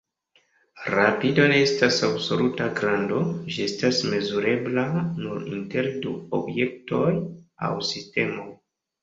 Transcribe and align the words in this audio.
Rapido 0.91 1.43
ne 1.51 1.59
estas 1.65 1.99
absoluta 2.07 2.67
grando; 2.79 3.19
ĝi 3.57 3.67
estas 3.67 4.01
mezurebla 4.15 4.87
nur 5.03 5.47
inter 5.59 5.91
du 6.07 6.17
objektoj 6.41 7.07
aŭ 7.71 7.73
sistemoj. 7.93 8.51